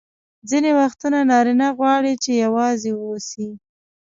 [0.49, 3.47] ځیني وختونه نارینه غواړي چي یوازي واوسي.